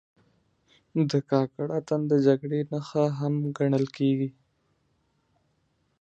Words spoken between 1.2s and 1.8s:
کاکړ